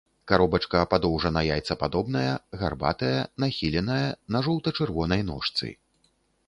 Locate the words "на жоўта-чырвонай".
4.37-5.21